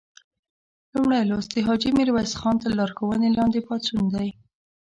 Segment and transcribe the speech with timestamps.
[0.93, 4.29] لومړی لوست د حاجي میرویس خان تر لارښوونې لاندې پاڅون دی.